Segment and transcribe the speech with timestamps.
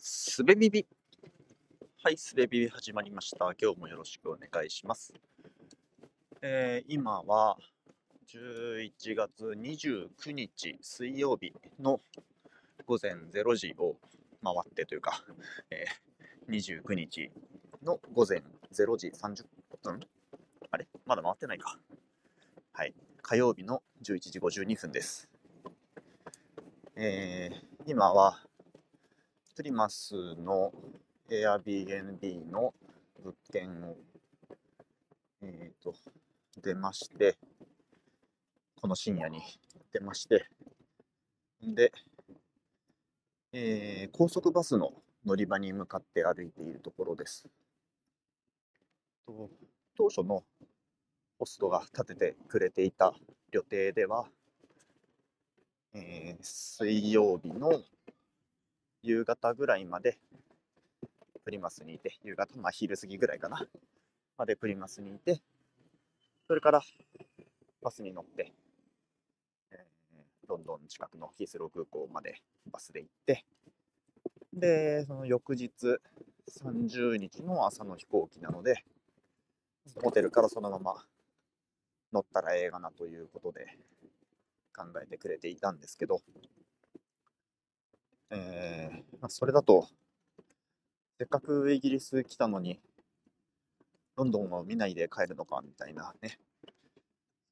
[0.00, 0.86] すべビビ。
[2.04, 3.52] はい、すべビビ始まりました。
[3.60, 5.12] 今日もよろしくお願いします。
[6.40, 7.58] えー今は
[8.28, 12.00] 11月29日水曜日の
[12.86, 13.96] 午前0時を
[14.44, 15.24] 回ってというか、
[15.70, 17.32] えー29日
[17.82, 18.38] の午前
[18.72, 19.46] 0時30
[19.82, 20.00] 分
[20.70, 20.86] あれ？
[21.06, 21.76] まだ回ってないか。
[22.72, 22.94] はい。
[23.20, 25.28] 火曜日の11時52分です。
[26.94, 28.38] えー今は
[29.58, 30.72] プリマスの
[31.28, 32.72] Airbnb の
[33.24, 33.96] 物件を、
[35.42, 35.92] えー、と
[36.62, 37.36] 出まして、
[38.80, 39.42] この深夜に
[39.92, 40.46] 出まして、
[41.60, 41.90] で、
[43.52, 44.92] えー高速バスの
[45.26, 47.44] 乗り場に向かって歩いているところです。
[49.26, 49.50] と
[49.96, 50.44] 当初の
[51.36, 53.12] ホストが立ててくれていた
[53.50, 54.28] 予定では、
[55.94, 57.82] えー水曜日の
[59.08, 60.18] 夕方ぐらいまで
[61.42, 63.66] プリマスにいて、夕方、まあ昼過ぎぐらいかな、
[64.36, 65.40] までプリマスにいて、
[66.46, 66.82] それから
[67.80, 68.52] バスに乗って、
[69.70, 73.46] えーロンドン近くのヒースロー空港までバスで行って、
[74.52, 75.72] で、その翌日、
[76.60, 78.84] 30日の朝の飛行機なので、
[80.02, 80.96] ホテルからそのまま
[82.12, 83.78] 乗ったらええがなということで
[84.76, 86.20] 考えてくれていたんですけど、
[88.30, 89.88] えーまあ、それだと、
[91.18, 92.80] せっかくイギリス来たのに、
[94.16, 96.38] ロンドンを見ないで帰るのかみたいなね、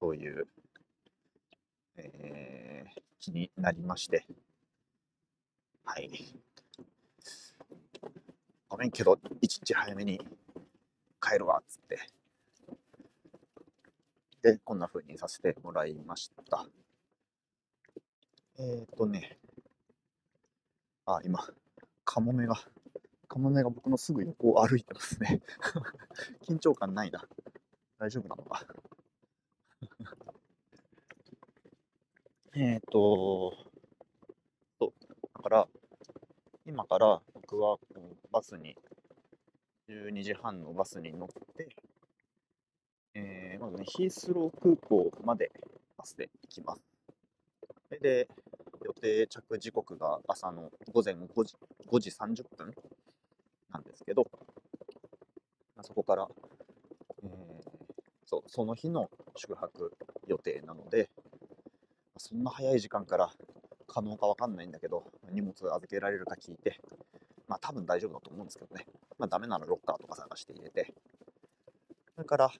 [0.00, 0.48] そういう、
[1.96, 2.66] えー
[3.26, 4.24] 気になりまして、
[5.84, 6.10] はい。
[8.68, 10.20] ごめんけど、一日早めに
[11.20, 11.98] 帰るわっ、つって。
[14.42, 16.66] で、こんな風にさせてもらいました。
[18.58, 19.38] えっ、ー、とね、
[21.06, 21.38] あ、今、
[22.04, 22.56] カモメが、
[23.28, 25.40] カモメが僕のすぐ横を歩いてますね。
[26.42, 27.26] 緊張感ないな。
[27.98, 28.66] 大丈夫なのか？
[32.54, 33.52] えっと、
[34.80, 34.92] そう、
[35.34, 35.68] だから、
[36.64, 38.76] 今から僕はこうバスに、
[39.88, 41.68] 12時半のバスに乗って、
[43.14, 45.52] えーまずね、ヒースロー空港まで
[45.96, 46.82] バスで行きます。
[47.88, 48.28] それで、
[49.00, 51.54] 定着時刻が朝の午前5時
[51.86, 52.74] ,5 時30分
[53.70, 54.26] なんですけど、
[55.74, 56.28] まあそこから、
[57.22, 57.76] えー
[58.28, 59.92] そうその日の宿泊
[60.26, 61.10] 予定なので、
[62.18, 63.30] そんな早い時間から
[63.86, 66.80] 可能かわかんないんだけど、荷物預けられるか聞いて、
[67.46, 68.84] まあ多分大丈夫だと思うんですけどね、
[69.16, 70.92] まあダメならロッカーとか探して入れて、
[72.16, 72.50] それから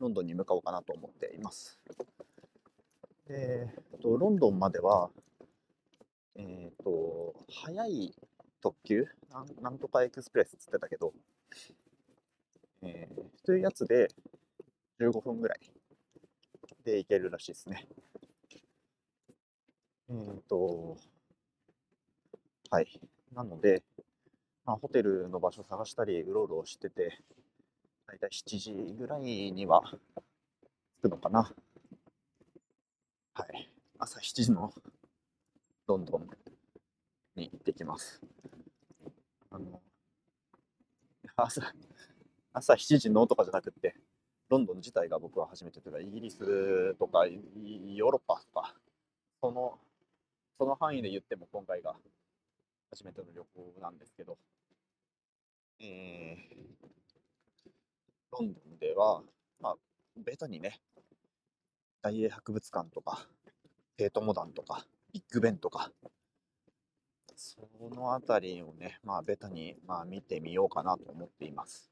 [0.00, 1.78] ロンドンに向かおうかなと思っています。
[3.28, 5.10] で、えっとロンドンまでは、
[7.64, 8.14] と、早い
[8.60, 9.06] 特急？
[9.30, 11.12] なん、なんとかエクスプレスっつってたけど、
[12.82, 14.08] えー、というやつで
[15.00, 15.60] 15分ぐらい
[16.84, 17.86] で行けるらしいですね。
[20.10, 20.96] えっ、と、
[22.70, 23.00] はい。
[23.34, 23.82] なので、
[24.64, 27.18] まあ、ホテルの場所探したり、うろうろしてて、
[28.06, 29.82] だいたい7時ぐらいには
[30.98, 31.52] 着くのかな。
[33.34, 33.70] はい。
[33.98, 34.72] 朝7時の
[35.86, 36.28] ロンドン
[37.36, 38.20] に行ってきます。
[39.50, 39.80] あの、
[41.36, 41.62] 朝、
[42.52, 43.96] 朝7時のとかじゃなくって、
[44.48, 48.74] ロンドン自体が僕は初めてというか、イギリスとか、ヨーロッパとか、
[49.40, 49.78] その、
[50.58, 51.96] その範囲で言っても今回が
[52.90, 54.38] 初めての旅行なんですけど、
[55.80, 56.74] えー、
[58.32, 59.22] ロンドンでは、
[59.60, 59.76] まあ、
[60.16, 60.80] ベタにね、
[62.02, 63.26] 大英博物館とか、
[63.96, 65.90] テートモダンとか、ビッグベンとか、
[67.36, 71.90] そのあたりをね、まあ、ベタに、まあ、見てみようかなと思っています。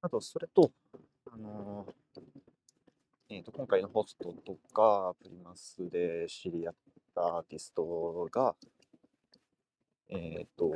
[0.00, 0.70] あと、それと、
[1.32, 2.20] あのー
[3.30, 6.74] えーと、今回のホストとか、プリマスで知り合っ
[7.14, 8.54] たアーティストが、
[10.08, 10.70] えっ、と、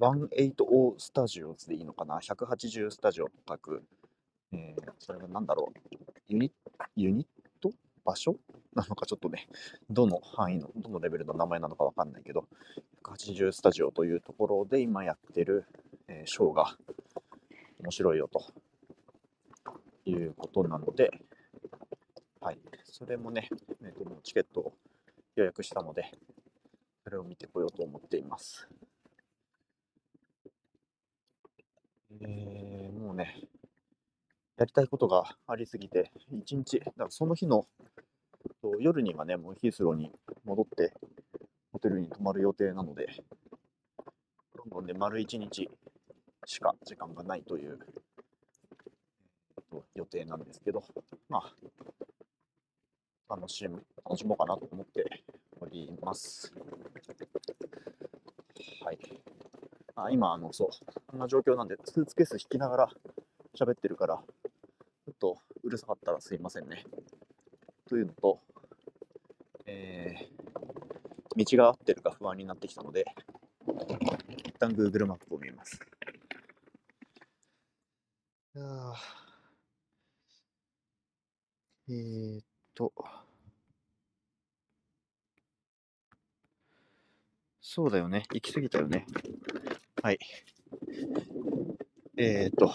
[0.00, 3.82] 180スタジオズでいいのかな ?180 スタジオと書く、
[4.52, 5.78] えーそれが何だろう？
[6.28, 6.52] ユニ
[6.96, 7.37] ユニット？
[8.08, 8.36] 場所？
[8.74, 9.48] なのかちょっとね、
[9.90, 12.48] どの範囲の、どのレベルの名前なのかわかんないけど、
[13.02, 15.66] 180スタジオというところで今やってる、
[16.06, 16.78] えーショーが
[17.80, 18.42] 面白いよと。
[20.06, 21.10] いうことなので、
[22.40, 23.50] はい、それもね、
[23.82, 24.72] えーともチケットを
[25.36, 26.10] 予約したので、
[27.04, 28.66] それを見てこようと思っています。
[32.22, 33.48] えーもうね、
[34.56, 37.66] やりたいことがありすぎて、一日、だからその日の
[38.72, 40.12] と夜にはね、もうヒースローに
[40.44, 40.92] 戻って、
[41.72, 43.08] ホテルに泊まる予定なので、
[44.54, 45.70] ロンドンで丸1日
[46.44, 47.78] しか時間がないという、
[49.56, 50.84] えっと、予定なんですけど、
[51.28, 51.42] ま
[53.28, 55.04] あ、楽しむ、楽しもうかなと思って
[55.60, 56.52] おります。
[58.84, 58.98] はい。
[59.94, 60.68] あ今、あの、そう、
[61.06, 62.88] こんな状況なんで、スーツケース引きながら
[63.54, 66.84] 喋ってるから、ちょっとうるさかったらすいませんね。
[67.88, 68.40] というのと、
[69.70, 73.04] えー、道が合ってるか不安になってきたので、
[74.46, 75.78] 一旦 Google マップを見ます。
[78.56, 78.94] あ
[81.90, 82.44] えー、っ
[82.74, 82.92] と、
[87.60, 88.24] そうだよね。
[88.32, 89.04] 行き過ぎたよね。
[90.02, 90.18] はい。
[92.16, 92.72] えー、っと、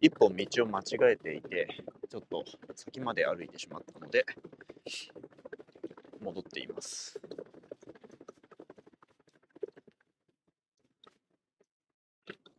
[0.00, 1.68] 一本道を間違えていて、
[2.08, 4.26] ちょっと先まで歩いてしまったので、
[6.20, 7.18] 戻っています。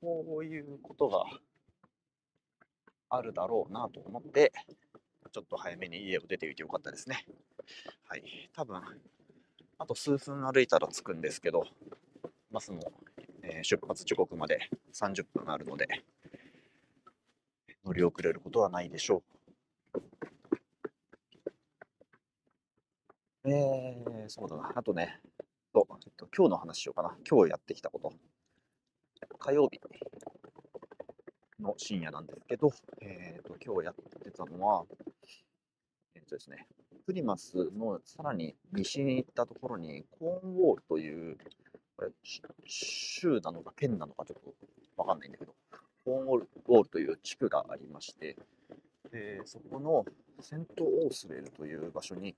[0.01, 1.23] こういうことが
[3.09, 4.51] あるだろうなと思って、
[5.31, 7.25] ちょっと早めに家を出ていてよかったですね。
[8.07, 8.23] はい。
[8.55, 8.81] 多分、
[9.77, 11.65] あと数分歩いたら着くんですけど、
[12.51, 12.79] バスの、
[13.43, 15.87] えー、出発時刻まで30分あるので、
[17.85, 19.40] 乗り遅れることはないでしょう。
[23.53, 24.71] えー、そうだな。
[24.75, 25.19] あとね、
[25.73, 27.17] とえっと、今日の話しようかな。
[27.29, 28.13] 今日やってきたこと。
[29.39, 29.79] 火曜日
[31.59, 32.71] の深夜なんですけど、
[33.01, 34.85] えーと、今日やってたのは、
[36.15, 36.67] えっ、とですね、
[37.05, 41.37] プリマスのさらに西に行ったところに、コーンウォールという、
[41.97, 42.11] これ、
[42.65, 44.53] 州なのか県なのかちょっと
[44.95, 45.53] わかんないんだけど、
[46.05, 48.37] コーンウォールという地区がありまして、
[49.11, 50.05] でそこの
[50.39, 52.35] セント・オースウェルという場所に、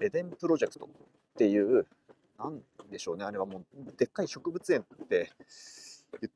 [0.00, 0.88] エデンプロジェクトっ
[1.36, 1.86] ていう、
[2.38, 5.32] なんでしょうね、あれはもう、でっかい植物園って
[6.20, 6.30] 言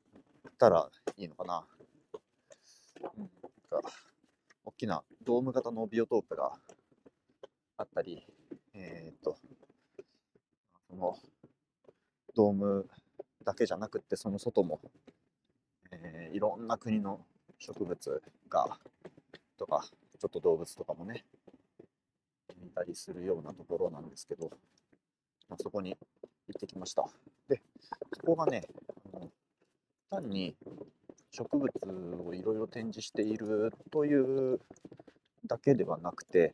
[0.49, 1.65] ったらいいのかな。
[3.17, 3.29] うん、
[4.65, 6.53] 大きなドーム型のビオトープが
[7.77, 8.25] あったり、
[8.73, 9.37] えっ、と、
[10.89, 11.17] その
[12.35, 12.87] ドーム
[13.43, 14.79] だけじゃなくてその外も、
[15.91, 17.25] えー、いろんな国の
[17.59, 18.77] 植物が
[19.57, 19.85] とか
[20.19, 21.25] ちょっと動物とかもね
[22.61, 24.49] 見たりするようなところなんですけど、
[25.49, 25.97] まあ、そこに行
[26.57, 27.05] ってきました
[27.47, 27.61] で
[28.13, 28.63] そこがね
[30.09, 30.55] 単に
[31.31, 31.69] 植物
[32.27, 34.59] をいろいろ展示しているという
[35.47, 36.53] だけではなくて、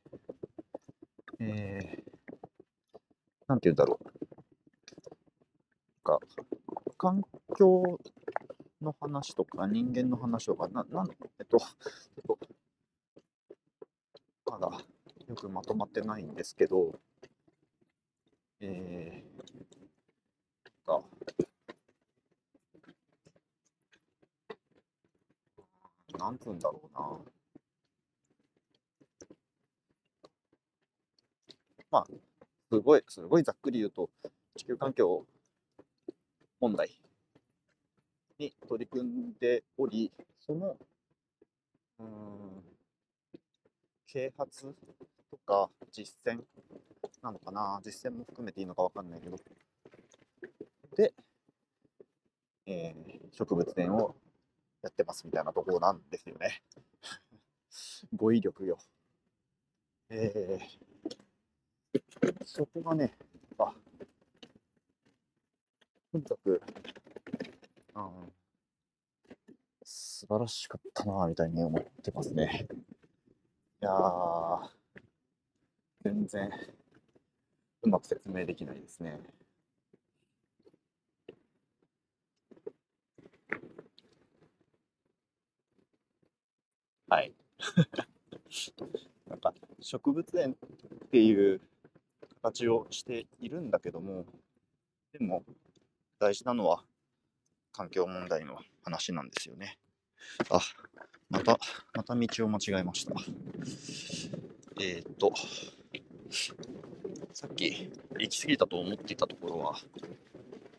[1.40, 2.12] えー、
[3.48, 4.18] なんて言うんだろう。
[6.04, 6.20] か
[6.98, 7.22] 環
[7.58, 8.00] 境
[8.82, 11.08] の話とか人間の話とか、な、なん、
[11.40, 11.58] えっと、
[12.18, 12.40] えっと、
[14.46, 14.68] まだ
[15.27, 17.00] よくまとまってないんですけど、
[18.60, 21.04] えー、が、
[26.18, 27.20] なんつうんだろうな。
[31.92, 32.08] まあ、
[32.72, 34.10] すごい、すごいざっくり言うと、
[34.56, 35.26] 地球環境
[36.60, 37.00] 問題
[38.40, 40.78] に取り組んでおり、その、
[42.00, 42.64] うん、
[44.08, 44.76] 啓発
[45.48, 46.42] か実践
[47.24, 49.38] なのかな、実践も含めていいのかわかんないけど、
[50.96, 51.14] で、
[52.66, 54.16] えー、植物園を
[54.84, 56.62] やってますみたいなところなんですよね。
[58.16, 58.78] 語彙力よ。
[60.10, 63.18] えー、そこがね、
[63.58, 63.74] あ、
[66.12, 66.62] とにかく、
[67.96, 68.34] うん、
[69.84, 72.68] 素晴らしかったなみたいに思ってますね。
[73.82, 74.77] いやー、
[76.28, 76.50] 全然
[77.84, 79.18] うまく説明できないですね。
[87.08, 87.34] はい。
[89.28, 90.58] なんか植物園
[91.06, 91.62] っていう
[92.42, 94.26] 形をしているんだけども、
[95.14, 95.46] でも
[96.20, 96.84] 大事なのは
[97.72, 99.80] 環境問題の話なんですよね。
[100.50, 100.60] あ、
[101.30, 101.58] また、
[101.94, 103.14] また道を間違えました。
[104.80, 105.34] えー、っと、
[106.30, 109.80] さっき行き過ぎたと思っていたところは、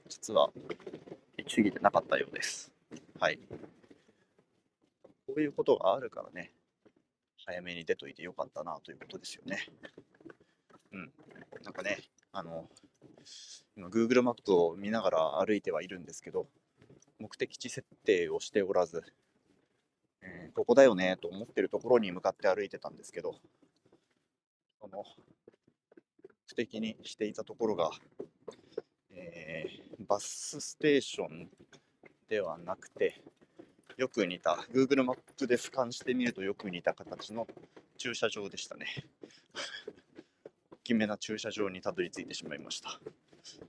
[0.08, 0.50] 実は
[1.38, 2.70] 行き過ぎてなかったようです。
[3.18, 3.38] はい。
[5.26, 6.52] こういうことがあるからね、
[7.46, 9.66] 早めに出といてよかったなということですよね。
[10.92, 11.12] うん。
[11.62, 11.98] なんかね、
[12.32, 12.68] あの、
[13.76, 16.46] 今 Google マップを見ながら歩いてはいるんですけど、
[17.18, 19.02] 目的地設定をしておらず、
[20.22, 23.36] えー、ここだよねと思ってるところに向かって歩いてたんですけど、
[24.80, 25.04] その、
[26.47, 27.90] 不敵にしていたところが、
[29.11, 31.49] えー、バスステーション
[32.28, 33.20] ではなくて、
[33.97, 37.47] よく似た、Google マップで俯瞰してみるとよく似た形の
[37.97, 38.87] 駐車場でしたね。
[40.70, 42.90] 大きめな駐車場にたどり着いてしまいました。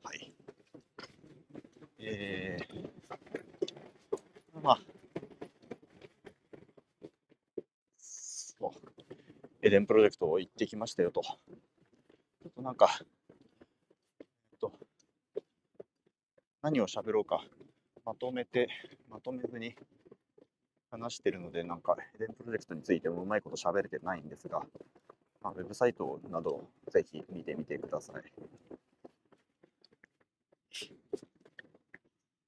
[0.04, 0.32] はい。
[1.98, 2.90] えー、
[4.62, 4.80] まあ、
[7.98, 11.22] そう、エデンプロジェクト行ってきましたよと。
[11.22, 12.90] ちょっとなんか、
[14.20, 14.24] え
[14.56, 14.74] っと、
[16.64, 17.44] 何を喋ろうか、
[18.04, 18.68] まとめて、
[19.12, 19.76] まとめずに
[20.90, 24.64] 話してるので、なんか、エデンプロジェクトについてもうまいこと喋れてないんですが、
[25.44, 28.16] まあ、ウェブサイトなどぜひ見てみてください。
[28.16, 28.22] は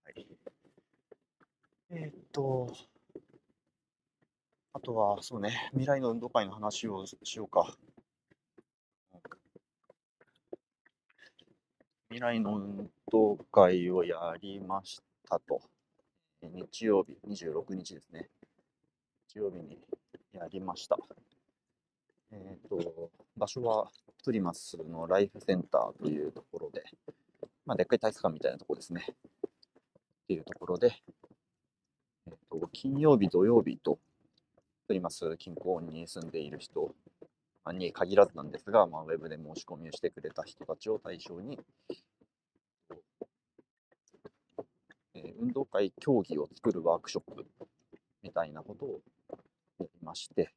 [0.10, 0.28] い、
[1.92, 2.74] えー、っと、
[4.92, 7.78] とは、そうね、未来の運動会の話をしようか。
[12.10, 15.62] 未来の運動会をやりましたと。
[16.42, 18.30] 日曜日、26日ですね。
[19.30, 19.80] 日曜日に
[20.34, 20.98] やりました。
[22.34, 23.90] えっ、ー、と、場所は
[24.26, 26.84] プリマスのライフセンターというところで、
[27.66, 29.06] まあ、でっかい体育館みたいなところですね。
[29.08, 29.14] っ
[30.28, 30.92] ていうところで、
[32.28, 33.98] えっ、ー、と、金曜日、土曜日と、
[34.92, 36.94] プリマス近郊に住んでいる人。
[37.72, 41.58] に限らずなんですが、まあ、ウェブで申し込みをしてくれた人たちを対象に、
[45.14, 47.46] え運動会競技を作るワークショップ
[48.22, 49.00] みたいなことを
[49.80, 50.54] やりまして、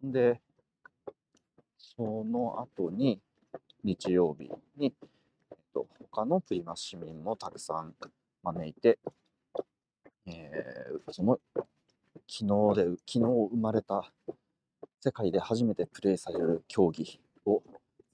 [0.00, 0.40] で、
[1.78, 3.20] その後に、
[3.82, 4.94] 日曜日に、
[5.50, 7.96] えっと、他のプリマス市民もたくさん
[8.44, 9.00] 招いて、
[10.26, 11.40] えー、その
[12.40, 13.18] 昨日で、昨日
[13.50, 14.12] 生まれた
[15.00, 17.64] 世界で初めてプレーされる競技を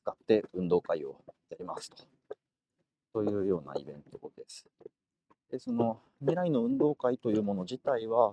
[0.03, 1.97] 使って運動会をやりますと。
[3.13, 4.65] というようなイベントです。
[5.51, 8.33] で、その未来の運動会というもの自体は、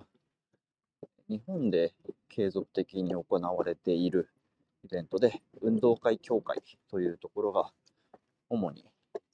[1.28, 1.94] 日本で
[2.30, 4.30] 継続的に行われている
[4.86, 7.74] イベントで、運動会協会というところが
[8.48, 8.86] 主に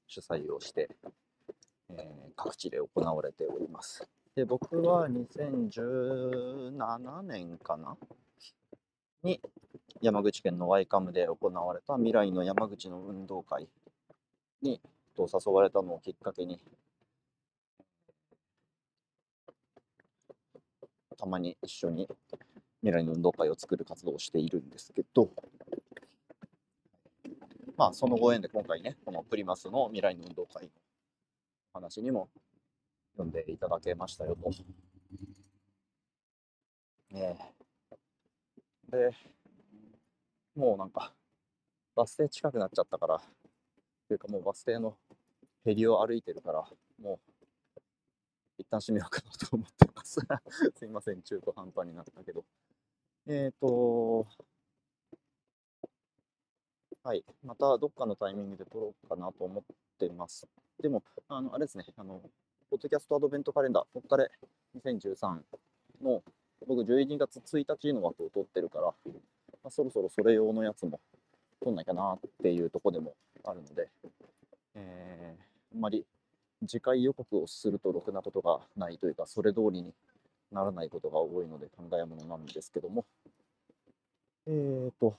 [0.08, 0.90] 主催をして、
[1.92, 4.10] えー、各地で行われております。
[4.38, 7.98] で、僕は2017年かな？
[9.24, 9.42] に
[10.00, 13.68] 山口県のワイカムで行われた未来の山口の運動会
[14.62, 14.80] に
[15.16, 16.62] と誘われたのをきっかけに
[21.18, 22.08] たまに一緒に
[22.82, 25.32] 未来の運動会を作る活動をしているんですけど、
[27.76, 30.70] まあ、そのご縁で今回ね、このプリマスの未来の運動会の
[31.74, 32.30] 話にも
[33.18, 34.52] 読んでいただけましたよと。
[37.12, 37.38] ね
[38.90, 39.12] で、
[40.56, 41.14] もうなんか、
[41.96, 43.22] バス停近くなっちゃったから、
[44.08, 44.98] というかもうバス停の
[45.66, 46.64] ヘリを歩いてるから、
[47.02, 47.20] も
[47.76, 47.82] う
[48.60, 50.20] 一旦閉めようかなと思ってます。
[50.78, 52.46] すいません、中途半端になったけど。
[53.26, 54.28] えっ、ー、と、
[57.04, 59.64] はい、またどっかのタイミングで撮ろうかなと思っ
[59.98, 60.48] てます。
[60.80, 62.22] でも、あの、あれですね、あの、
[62.70, 64.28] ポッドキャストアドベントカレンダー、こっから
[64.84, 65.40] 2013
[66.04, 66.22] の、
[66.68, 68.92] 僕12月1日の枠を取ってるから、ま
[69.64, 71.00] あ、そろそろそれ用のやつも
[71.64, 73.14] 撮んないかなっていうとこでも
[73.46, 73.90] あるので、
[74.76, 76.06] えー、あんまり
[76.68, 79.94] 次回予告をするとろくなことがないというか、それ通りに
[80.52, 83.06] ならないことが多いので考えものなんですけども、
[84.46, 85.16] えーと、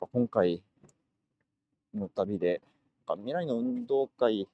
[0.00, 0.62] 今回
[1.94, 2.62] の旅で、
[3.06, 4.48] 未来の運動会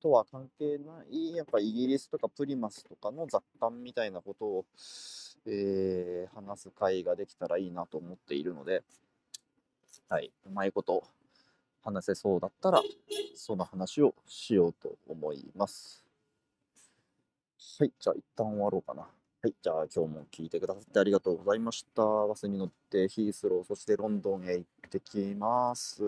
[0.00, 4.64] とは関係ない、やっぱイギリスとかプリマスとかの雑感みたいなことを、
[5.46, 8.82] えー、話す会ができたらいいなと思っているので、
[10.08, 11.04] はい、うまいこと
[11.82, 12.82] 話せそうだったら、
[13.34, 16.04] その話をしようと思います。
[17.78, 19.02] はい、じゃあ一旦終わろうかな。
[19.02, 19.08] は
[19.48, 22.02] い、じゃあ今日も聞いてくださってありがとうございました。
[22.02, 26.02] バスに乗ってヒースロー、そしてロンドンへ行ってきます。